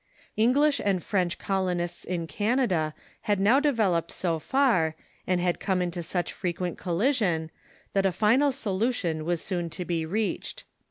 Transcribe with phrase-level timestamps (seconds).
[0.35, 2.95] English and French colonists in Canada
[3.29, 4.95] had now developed so far,
[5.27, 7.51] and had come into such frequent collision,
[7.93, 10.63] that a final solution was soon to be reached.